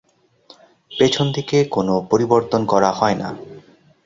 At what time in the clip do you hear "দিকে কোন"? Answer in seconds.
1.31-1.87